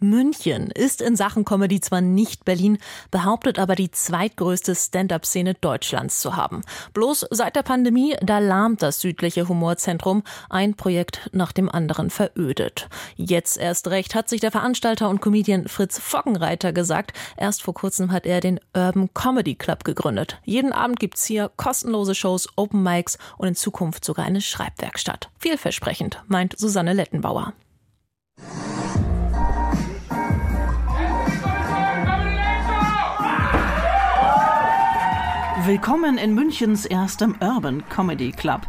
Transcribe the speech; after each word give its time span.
München 0.00 0.70
ist 0.70 1.00
in 1.02 1.16
Sachen 1.16 1.44
Comedy 1.44 1.80
zwar 1.80 2.00
nicht 2.00 2.44
Berlin, 2.44 2.78
behauptet 3.10 3.58
aber 3.58 3.74
die 3.74 3.90
zweitgrößte 3.90 4.74
Stand-up-Szene 4.74 5.54
Deutschlands 5.54 6.20
zu 6.20 6.36
haben. 6.36 6.62
Bloß 6.94 7.26
seit 7.30 7.56
der 7.56 7.62
Pandemie, 7.62 8.16
da 8.22 8.38
lahmt 8.38 8.82
das 8.82 9.00
südliche 9.00 9.48
Humorzentrum, 9.48 10.22
ein 10.48 10.74
Projekt 10.74 11.30
nach 11.32 11.52
dem 11.52 11.68
anderen 11.68 12.10
verödet. 12.10 12.88
Jetzt 13.16 13.58
erst 13.58 13.88
recht 13.88 14.14
hat 14.14 14.28
sich 14.28 14.40
der 14.40 14.50
Veranstalter 14.50 15.08
und 15.08 15.20
Comedian 15.20 15.68
Fritz 15.68 15.98
Foggenreiter 15.98 16.72
gesagt, 16.72 17.12
erst 17.36 17.62
vor 17.62 17.74
kurzem 17.74 18.12
hat 18.12 18.26
er 18.26 18.40
den 18.40 18.60
Urban 18.74 19.10
Comedy 19.14 19.54
Club 19.54 19.84
gegründet. 19.84 20.38
Jeden 20.44 20.72
Abend 20.72 20.98
gibt's 20.98 21.24
hier 21.24 21.50
kostenlose 21.56 22.14
Shows, 22.14 22.48
Open 22.56 22.82
Mics 22.82 23.18
und 23.38 23.48
in 23.48 23.54
Zukunft 23.54 24.04
sogar 24.04 24.24
eine 24.24 24.40
Schreibwerkstatt. 24.40 25.28
Vielversprechend, 25.38 26.22
meint 26.26 26.58
Susanne 26.58 26.92
Lettenbauer. 26.92 27.52
Willkommen 35.70 36.18
in 36.18 36.34
Münchens 36.34 36.84
erstem 36.84 37.36
Urban 37.40 37.84
Comedy 37.88 38.32
Club. 38.32 38.62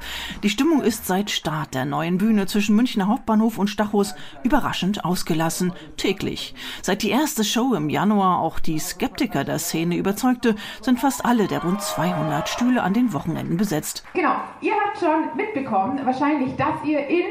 Die 0.43 0.51
Stimmung 0.51 0.83
ist 0.83 1.07
seit 1.07 1.31
Start 1.31 1.73
der 1.73 1.85
neuen 1.85 2.19
Bühne 2.19 2.45
zwischen 2.45 2.75
Münchner 2.75 3.07
Hauptbahnhof 3.07 3.57
und 3.57 3.69
Stachus 3.69 4.13
überraschend 4.43 5.03
ausgelassen, 5.03 5.73
täglich. 5.97 6.53
Seit 6.83 7.01
die 7.01 7.09
erste 7.09 7.43
Show 7.43 7.73
im 7.73 7.89
Januar 7.89 8.37
auch 8.37 8.59
die 8.59 8.77
Skeptiker 8.77 9.43
der 9.43 9.57
Szene 9.57 9.97
überzeugte, 9.97 10.55
sind 10.83 10.99
fast 10.99 11.25
alle 11.25 11.47
der 11.47 11.63
rund 11.63 11.81
200 11.81 12.47
Stühle 12.47 12.83
an 12.83 12.93
den 12.93 13.13
Wochenenden 13.13 13.57
besetzt. 13.57 14.03
Genau, 14.13 14.35
ihr 14.61 14.73
habt 14.73 14.99
schon 14.99 15.35
mitbekommen, 15.35 15.99
wahrscheinlich, 16.05 16.55
dass 16.55 16.85
ihr 16.85 17.07
in 17.07 17.25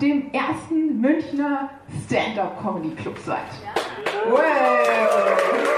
dem 0.00 0.30
ersten 0.30 1.00
Münchner 1.00 1.70
Stand-Up 2.06 2.62
Comedy 2.62 2.94
Club 2.94 3.18
seid. 3.26 3.38
Ja. 3.64 4.30
Wow. 4.30 5.77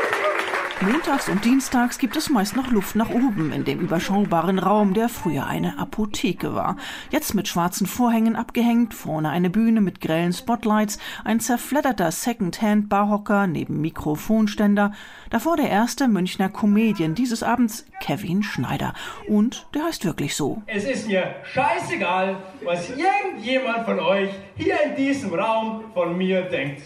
Montags 0.83 1.29
und 1.29 1.45
Dienstags 1.45 1.99
gibt 1.99 2.17
es 2.17 2.31
meist 2.31 2.57
noch 2.57 2.71
Luft 2.71 2.97
nach 2.97 3.11
oben 3.11 3.53
in 3.53 3.67
dem 3.67 3.81
überschaubaren 3.81 4.59
Raum, 4.59 4.95
der 4.95 5.11
früher 5.11 5.47
eine 5.47 5.79
Apotheke 5.79 6.55
war. 6.55 6.77
Jetzt 7.11 7.35
mit 7.35 7.49
schwarzen 7.49 7.87
Vorhängen 7.87 8.35
abgehängt, 8.35 8.95
vorne 8.95 9.29
eine 9.29 9.51
Bühne 9.51 9.83
mit 9.83 10.01
grellen 10.01 10.33
Spotlights, 10.33 10.99
ein 11.23 11.39
zerfledderter 11.39 12.11
Second-Hand-Barhocker 12.11 13.47
neben 13.47 13.83
Mikrofonständer, 13.83 14.93
davor 15.29 15.57
der 15.57 15.69
erste 15.69 16.09
Münchner 16.09 16.49
Comedian 16.49 17.15
dieses 17.15 17.43
Abends, 17.43 17.85
Kevin 18.01 18.43
Schneider. 18.43 18.95
Und 19.29 19.67
der 19.75 19.85
heißt 19.85 20.07
wirklich 20.07 20.35
so. 20.35 20.63
Es 20.67 20.85
ist 20.85 21.07
mir 21.07 21.35
scheißegal, 21.53 22.39
was 22.65 22.89
irgendjemand 22.89 23.85
von 23.85 24.01
euch 24.01 24.31
hier 24.57 24.81
in 24.83 24.97
diesem 24.97 25.35
Raum 25.35 25.85
von 25.93 26.17
mir 26.17 26.41
denkt. 26.43 26.83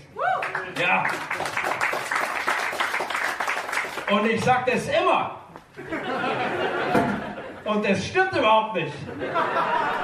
Ja. 0.80 1.04
Und 4.10 4.26
ich 4.30 4.44
sage 4.44 4.72
das 4.72 4.88
immer. 4.88 5.40
Und 7.64 7.86
es 7.86 8.06
stimmt 8.06 8.32
überhaupt 8.32 8.74
nicht. 8.74 8.92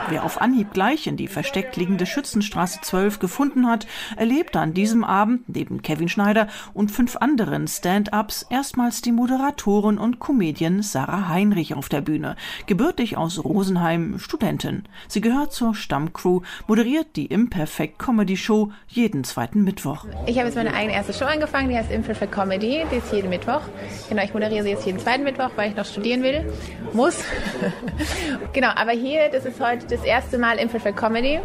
Wer 0.08 0.25
auf 0.25 0.41
Anhieb 0.41 0.72
gleich 0.72 1.06
in 1.06 1.16
die 1.16 1.28
versteckt 1.28 1.77
liegende 1.77 2.06
Schützenstraße 2.06 2.80
12 2.80 3.19
gefunden 3.19 3.69
hat, 3.69 3.86
erlebt 4.17 4.56
an 4.56 4.72
diesem 4.72 5.05
Abend 5.05 5.48
neben 5.48 5.83
Kevin 5.83 6.08
Schneider 6.08 6.48
und 6.72 6.91
fünf 6.91 7.17
anderen 7.17 7.69
Stand-ups 7.69 8.47
erstmals 8.48 9.02
die 9.02 9.12
Moderatorin 9.12 9.98
und 9.98 10.19
Comedian 10.19 10.83
Sarah 10.83 11.28
Heinrich 11.28 11.75
auf 11.75 11.91
der 11.91 12.00
Bühne. 12.00 12.36
Gebürtig 12.67 13.19
aus 13.19 13.44
Rosenheim, 13.44 14.19
Studentin. 14.19 14.84
Sie 15.06 15.20
gehört 15.20 15.52
zur 15.52 15.74
Stammcrew, 15.74 16.41
moderiert 16.67 17.14
die 17.17 17.27
Imperfect 17.27 17.98
Comedy 17.98 18.39
Show 18.39 18.72
jeden 18.89 19.22
zweiten 19.22 19.64
Mittwoch. 19.64 20.06
Ich 20.27 20.39
habe 20.39 20.47
jetzt 20.47 20.56
meine 20.56 20.72
eigene 20.72 20.95
erste 20.95 21.12
Show 21.12 21.27
angefangen, 21.27 21.69
die 21.69 21.77
heißt 21.77 21.91
Imperfect 21.91 22.33
Comedy, 22.33 22.84
die 22.91 22.97
ist 22.97 23.12
jeden 23.12 23.28
Mittwoch. 23.28 23.61
Genau, 24.08 24.22
ich 24.24 24.33
moderiere 24.33 24.62
sie 24.62 24.70
jetzt 24.70 24.86
jeden 24.86 24.98
zweiten 24.98 25.24
Mittwoch, 25.24 25.51
weil 25.56 25.70
ich 25.70 25.77
noch 25.77 25.85
studieren 25.85 26.23
will, 26.23 26.51
muss. 26.95 27.23
genau, 28.52 28.68
aber 28.74 28.92
hier, 28.92 29.28
das 29.30 29.44
ist 29.44 29.61
heute 29.61 29.86
das 29.86 30.05
erste 30.05 30.38
Mal 30.38 30.58
Imperfect 30.58 30.96
Comedy 30.96 31.40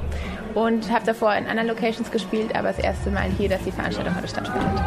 und 0.53 0.89
habe 0.89 1.05
davor 1.05 1.35
in 1.35 1.45
anderen 1.47 1.67
Locations 1.67 2.09
gespielt, 2.11 2.55
aber 2.55 2.69
das 2.69 2.79
erste 2.79 3.11
Mal 3.11 3.29
hier, 3.37 3.49
dass 3.49 3.63
die 3.63 3.71
Veranstaltung 3.71 4.15
heute 4.15 4.27
stattfindet. 4.27 4.81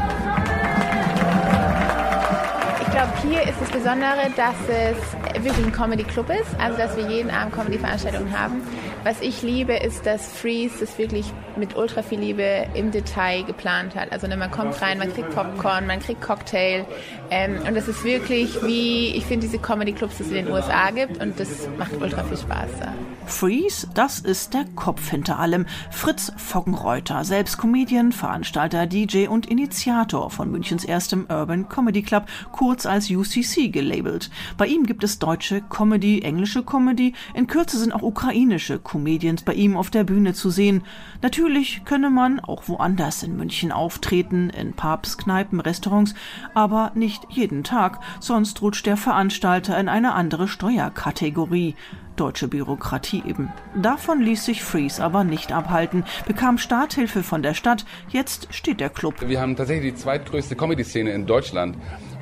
Ich 2.81 2.91
glaube, 2.91 3.13
hier 3.23 3.43
ist 3.43 3.61
das 3.61 3.71
Besondere, 3.71 4.31
dass 4.37 4.57
es 4.69 5.45
wirklich 5.45 5.67
ein 5.67 5.73
Comedy 5.73 6.05
Club 6.05 6.31
ist, 6.31 6.59
also 6.59 6.77
dass 6.79 6.97
wir 6.97 7.07
jeden 7.07 7.31
Abend 7.31 7.55
Comedy-Veranstaltungen 7.55 8.37
haben. 8.37 8.63
Was 9.05 9.21
ich 9.21 9.43
liebe, 9.43 9.75
ist, 9.75 10.05
dass 10.07 10.33
Freeze 10.33 10.81
das 10.81 10.99
wirklich 10.99 11.33
mit 11.59 11.77
ultra 11.77 12.03
viel 12.03 12.21
Liebe 12.21 12.67
im 12.75 12.91
Detail 12.91 13.45
geplant 13.45 13.95
hat. 13.95 14.13
Also 14.13 14.27
ne, 14.27 14.37
man 14.37 14.51
kommt 14.51 14.81
rein, 14.81 14.99
man 14.99 15.13
kriegt 15.13 15.31
Popcorn, 15.31 15.87
man 15.87 16.01
kriegt 16.01 16.21
Cocktail 16.21 16.85
ähm, 17.31 17.59
und 17.67 17.75
das 17.75 17.89
ist 17.89 18.05
wirklich 18.05 18.63
wie, 18.63 19.09
ich 19.17 19.25
finde 19.27 19.47
diese 19.47 19.59
Comedy-Clubs, 19.59 20.17
die 20.17 20.23
es 20.23 20.29
in 20.31 20.35
den 20.47 20.51
USA 20.51 20.91
gibt 20.91 21.21
und 21.23 21.39
das 21.39 21.69
macht 21.79 21.93
ultra 22.01 22.25
viel 22.25 22.39
Spaß 22.39 22.71
da. 22.81 22.93
Freeze, 23.27 23.87
das 23.93 24.21
ist 24.21 24.55
der 24.55 24.65
Kopf 24.75 25.11
hinter 25.11 25.39
allem. 25.39 25.67
Fritz 25.91 26.33
Foggenreuter, 26.37 27.25
selbst 27.25 27.59
Comedian, 27.59 28.13
Veranstalter, 28.13 28.87
DJ 28.87 29.27
und 29.29 29.47
Initiator 29.47 30.31
von 30.31 30.51
Münchens 30.51 30.85
erstem 30.85 31.27
Urban 31.29 31.69
Comedy 31.69 32.03
Club, 32.03 32.27
kurz 32.53 32.87
als 32.87 33.11
UCC 33.11 33.71
gelabelt. 33.71 34.31
Bei 34.57 34.67
ihm 34.67 34.87
gibt 34.87 35.05
es 35.05 35.19
deutsche 35.19 35.61
Comedy, 35.61 36.23
englische 36.23 36.63
Comedy, 36.63 37.13
in 37.35 37.47
Kürze 37.47 37.79
sind 37.79 37.93
auch 37.93 38.03
ukrainische 38.03 38.79
Comedians 38.79 39.43
bei 39.43 39.53
ihm 39.53 39.77
auf 39.77 39.91
der 39.91 40.05
Bühne 40.05 40.33
zu 40.33 40.51
sehen. 40.51 40.83
Natürlich 41.21 41.48
könne 41.85 42.11
man 42.11 42.41
auch 42.41 42.69
woanders 42.69 43.23
in 43.23 43.37
München 43.37 43.73
auftreten, 43.73 44.51
in 44.51 44.75
Pubs, 44.75 45.17
Kneipen, 45.17 45.61
Restaurants, 45.61 46.15
aber 46.55 46.93
nicht 46.95 47.23
jeden 47.31 47.65
Tag, 47.65 48.01
sonst 48.21 48.61
rutscht 48.61 48.87
der 48.87 48.97
Veranstalter 48.97 49.79
in 49.79 49.89
eine 49.89 50.13
andere 50.13 50.47
Steuerkategorie 50.47 51.75
deutsche 52.17 52.49
Bürokratie 52.49 53.23
eben. 53.27 53.53
Davon 53.75 54.21
ließ 54.21 54.45
sich 54.45 54.63
Freeze 54.63 55.03
aber 55.03 55.25
nicht 55.25 55.53
abhalten, 55.53 56.05
bekam 56.27 56.59
Starthilfe 56.59 57.23
von 57.23 57.43
der 57.43 57.55
Stadt, 57.55 57.85
jetzt 58.11 58.49
steht 58.53 58.81
der 58.81 58.91
Club. 58.91 59.15
Wir 59.27 59.41
haben 59.41 59.57
tatsächlich 59.57 59.95
die 59.95 59.99
zweitgrößte 59.99 60.57
Comedy-Szene 60.57 61.11
in 61.11 61.27
Deutschland. 61.27 61.77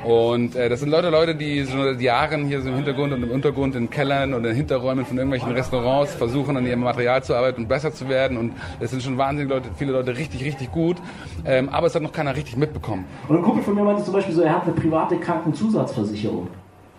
Und 0.04 0.54
äh, 0.54 0.68
das 0.68 0.80
sind 0.80 0.90
Leute, 0.90 1.10
Leute, 1.10 1.34
die 1.34 1.64
so 1.64 1.82
seit 1.82 2.00
Jahren 2.00 2.46
hier 2.46 2.60
so 2.60 2.68
im 2.68 2.76
Hintergrund 2.76 3.12
und 3.12 3.22
im 3.22 3.30
Untergrund 3.30 3.74
in 3.74 3.90
Kellern 3.90 4.34
und 4.34 4.44
in 4.44 4.54
Hinterräumen 4.54 5.04
von 5.04 5.16
irgendwelchen 5.16 5.50
Restaurants 5.52 6.14
versuchen, 6.14 6.56
an 6.56 6.66
ihrem 6.66 6.80
Material 6.80 7.22
zu 7.24 7.34
arbeiten 7.34 7.62
und 7.62 7.68
besser 7.68 7.92
zu 7.92 8.08
werden. 8.08 8.36
Und 8.36 8.52
es 8.78 8.90
sind 8.90 9.02
schon 9.02 9.18
wahnsinnig 9.18 9.50
Leute, 9.50 9.68
viele 9.76 9.92
Leute 9.92 10.16
richtig, 10.16 10.44
richtig 10.44 10.70
gut. 10.70 10.96
Ähm, 11.44 11.68
aber 11.70 11.88
es 11.88 11.94
hat 11.94 12.02
noch 12.02 12.12
keiner 12.12 12.36
richtig 12.36 12.56
mitbekommen. 12.56 13.04
Und 13.28 13.36
ein 13.36 13.42
Kumpel 13.42 13.62
von 13.62 13.74
mir 13.74 13.82
meinte 13.82 14.04
zum 14.04 14.14
Beispiel 14.14 14.34
so, 14.34 14.42
er 14.42 14.54
hat 14.54 14.64
eine 14.64 14.72
private 14.72 15.18
Krankenzusatzversicherung. 15.18 16.48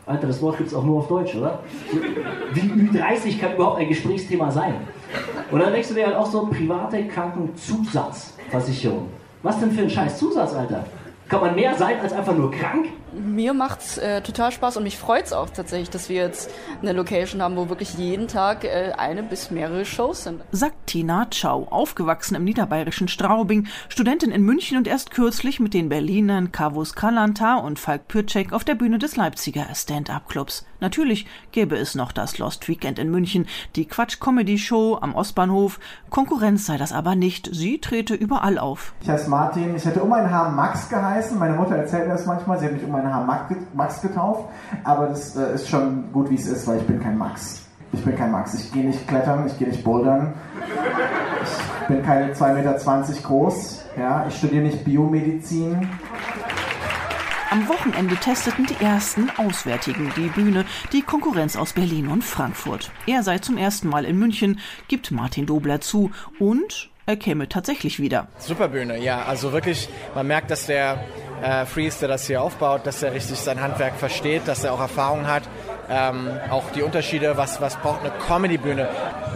Alter, 0.05 0.27
das 0.27 0.41
Wort 0.41 0.57
gibt 0.57 0.69
es 0.69 0.75
auch 0.75 0.83
nur 0.83 0.99
auf 0.99 1.07
Deutsch, 1.07 1.35
oder? 1.35 1.59
Wie 2.53 2.61
Ü30 2.61 3.39
kann 3.39 3.55
überhaupt 3.55 3.79
ein 3.79 3.89
Gesprächsthema 3.89 4.49
sein? 4.49 4.75
Und 5.51 5.59
dann 5.59 5.71
denkst 5.71 5.89
du 5.89 5.95
dir 5.95 6.07
halt 6.07 6.15
auch 6.15 6.25
so, 6.25 6.47
private 6.47 7.05
Krankenzusatzversicherung. 7.07 9.09
Was 9.43 9.59
denn 9.59 9.71
für 9.71 9.81
ein 9.81 9.89
scheiß 9.89 10.17
Zusatz, 10.17 10.53
Alter? 10.53 10.85
Kann 11.27 11.41
man 11.41 11.55
mehr 11.55 11.75
sein 11.75 11.99
als 11.99 12.13
einfach 12.13 12.35
nur 12.35 12.51
krank? 12.51 12.87
Mir 13.17 13.53
macht's 13.53 13.97
äh, 13.97 14.21
total 14.21 14.51
Spaß 14.51 14.77
und 14.77 14.83
mich 14.83 14.97
freut's 14.97 15.33
auch 15.33 15.49
tatsächlich, 15.49 15.89
dass 15.89 16.09
wir 16.09 16.17
jetzt 16.17 16.51
eine 16.81 16.93
Location 16.93 17.41
haben, 17.41 17.55
wo 17.55 17.69
wirklich 17.69 17.95
jeden 17.95 18.27
Tag 18.27 18.63
äh, 18.63 18.93
eine 18.97 19.23
bis 19.23 19.51
mehrere 19.51 19.85
Shows 19.85 20.23
sind. 20.23 20.41
Sagt 20.51 20.87
Tina 20.87 21.25
Tschau, 21.29 21.67
aufgewachsen 21.69 22.35
im 22.35 22.43
niederbayerischen 22.43 23.07
Straubing, 23.07 23.67
Studentin 23.89 24.31
in 24.31 24.43
München 24.43 24.77
und 24.77 24.87
erst 24.87 25.11
kürzlich 25.11 25.59
mit 25.59 25.73
den 25.73 25.89
Berlinern 25.89 26.51
Kavus 26.51 26.93
Kalanta 26.93 27.55
und 27.55 27.79
Falk 27.79 28.07
Pürcek 28.07 28.53
auf 28.53 28.63
der 28.63 28.75
Bühne 28.75 28.99
des 28.99 29.15
Leipziger 29.15 29.65
Stand-Up-Clubs. 29.73 30.65
Natürlich 30.79 31.25
gäbe 31.51 31.75
es 31.75 31.95
noch 31.95 32.11
das 32.11 32.37
Lost 32.37 32.67
Weekend 32.67 32.99
in 32.99 33.09
München, 33.09 33.47
die 33.75 33.87
Quatsch-Comedy-Show 33.87 34.99
am 35.01 35.15
Ostbahnhof. 35.15 35.79
Konkurrenz 36.09 36.67
sei 36.67 36.77
das 36.77 36.93
aber 36.93 37.15
nicht. 37.15 37.49
Sie 37.51 37.79
trete 37.79 38.13
überall 38.13 38.59
auf. 38.59 38.93
Ich 39.01 39.09
heiße 39.09 39.29
Martin. 39.29 39.75
Ich 39.75 39.85
hätte 39.85 40.03
um 40.03 40.13
ein 40.13 40.29
Haar 40.29 40.51
Max 40.51 40.89
geheißen. 40.89 41.39
Meine 41.39 41.55
Mutter 41.55 41.75
erzählt 41.75 42.07
mir 42.07 42.13
das 42.13 42.25
manchmal. 42.25 42.59
Sie 42.59 42.65
hat 42.65 42.73
mich 42.73 42.83
um 42.83 42.93
ein 42.93 43.06
Haar 43.13 43.49
Max 43.73 44.01
getauft. 44.01 44.45
Aber 44.83 45.07
das 45.07 45.35
äh, 45.35 45.55
ist 45.55 45.69
schon 45.69 46.11
gut, 46.11 46.29
wie 46.29 46.35
es 46.35 46.47
ist, 46.47 46.67
weil 46.67 46.77
ich 46.77 46.87
bin 46.87 46.99
kein 46.99 47.17
Max. 47.17 47.65
Ich 47.93 48.03
bin 48.03 48.15
kein 48.15 48.31
Max. 48.31 48.53
Ich 48.53 48.71
gehe 48.71 48.85
nicht 48.85 49.07
klettern, 49.07 49.47
ich 49.47 49.57
gehe 49.57 49.67
nicht 49.67 49.83
bouldern. 49.83 50.33
Ich 51.81 51.87
bin 51.87 52.03
keine 52.03 52.33
2,20 52.33 52.53
Meter 52.53 53.21
groß. 53.23 53.85
Ja, 53.97 54.25
ich 54.27 54.35
studiere 54.37 54.63
nicht 54.63 54.83
Biomedizin. 54.83 55.87
Am 57.49 57.67
Wochenende 57.69 58.17
testeten 58.17 58.65
die 58.65 58.83
ersten 58.83 59.29
Auswärtigen 59.37 60.11
die 60.17 60.27
Bühne, 60.27 60.65
die 60.91 61.01
Konkurrenz 61.01 61.55
aus 61.55 61.71
Berlin 61.71 62.09
und 62.09 62.23
Frankfurt. 62.23 62.91
Er 63.05 63.23
sei 63.23 63.39
zum 63.39 63.57
ersten 63.57 63.87
Mal 63.87 64.03
in 64.03 64.19
München, 64.19 64.59
gibt 64.89 65.11
Martin 65.11 65.45
Dobler 65.45 65.79
zu 65.79 66.11
und 66.39 66.89
er 67.05 67.15
käme 67.15 67.47
tatsächlich 67.47 68.01
wieder. 68.01 68.27
Super 68.37 68.67
Bühne, 68.67 69.01
ja. 69.01 69.23
Also 69.23 69.53
wirklich, 69.53 69.87
man 70.13 70.27
merkt, 70.27 70.51
dass 70.51 70.65
der 70.65 71.05
äh, 71.41 71.65
Freeze, 71.65 71.99
der 71.99 72.09
das 72.09 72.27
hier 72.27 72.41
aufbaut, 72.41 72.85
dass 72.85 73.03
er 73.03 73.13
richtig 73.13 73.39
sein 73.39 73.61
Handwerk 73.61 73.95
versteht, 73.95 74.47
dass 74.47 74.63
er 74.63 74.73
auch 74.73 74.79
Erfahrung 74.79 75.27
hat. 75.27 75.43
ähm, 75.89 76.29
auch 76.49 76.63
die 76.75 76.81
Unterschiede, 76.81 77.37
was, 77.37 77.61
was 77.61 77.75
braucht 77.77 78.01
eine 78.01 78.11
Comedy-Bühne. 78.27 78.89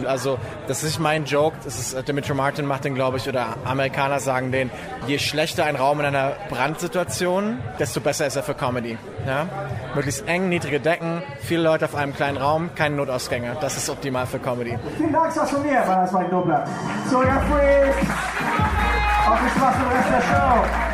Also 0.06 0.38
das 0.66 0.82
ist 0.82 0.98
mein 0.98 1.24
Joke, 1.24 1.56
das 1.64 1.78
ist 1.78 1.94
äh, 1.94 2.02
Dimitri 2.02 2.34
Martin 2.34 2.66
macht 2.66 2.84
den, 2.84 2.94
glaube 2.94 3.16
ich, 3.16 3.28
oder 3.28 3.56
Amerikaner 3.64 4.20
sagen 4.20 4.52
den, 4.52 4.70
je 5.06 5.18
schlechter 5.18 5.64
ein 5.64 5.76
Raum 5.76 6.00
in 6.00 6.06
einer 6.06 6.32
Brandsituation, 6.50 7.58
desto 7.78 8.00
besser 8.00 8.26
ist 8.26 8.36
er 8.36 8.42
für 8.42 8.54
Comedy. 8.54 8.98
Ja? 9.26 9.46
Möglichst 9.94 10.26
eng, 10.28 10.48
niedrige 10.48 10.80
Decken, 10.80 11.22
viele 11.40 11.62
Leute 11.62 11.84
auf 11.84 11.94
einem 11.94 12.14
kleinen 12.14 12.36
Raum, 12.36 12.70
keine 12.74 12.96
Notausgänge. 12.96 13.56
Das 13.60 13.76
ist 13.76 13.88
optimal 13.88 14.26
für 14.26 14.38
Comedy. 14.38 14.78
Vielen 14.96 15.12
Dank, 15.12 15.34
das 15.34 15.50
von 15.50 15.62
mir, 15.62 15.86
war 15.86 16.02
das 16.02 16.12
mein 16.12 16.30
Doppler. 16.30 16.66
So, 17.10 17.22
ihr 17.22 17.42
Freaks! 17.48 17.96
Auf 19.28 19.38
Spaß 19.56 19.76
im 19.76 19.96
Rest 19.96 20.08
der 20.10 20.22
Show! 20.22 20.91